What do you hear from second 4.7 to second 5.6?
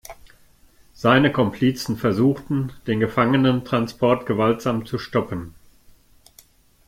zu stoppen.